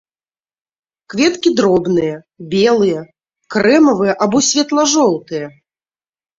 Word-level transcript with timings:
Кветкі 1.13 1.49
дробныя, 1.59 2.15
белыя, 2.55 3.05
крэмавыя 3.57 4.13
або 4.27 4.37
светла-жоўтыя. 4.51 5.45